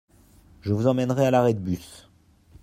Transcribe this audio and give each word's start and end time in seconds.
Je 0.61 0.73
vous 0.73 0.87
emmènerai 0.87 1.27
à 1.27 1.29
l’arrêt 1.29 1.53
de 1.53 1.59
bus. 1.59 2.09